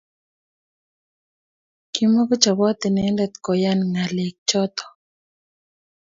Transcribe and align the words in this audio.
Komakochopot 1.93 2.79
inendet 2.87 3.33
koyan 3.45 3.79
ng'alek 3.91 4.35
chotok 4.49 4.89